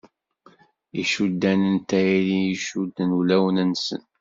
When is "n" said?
1.73-1.75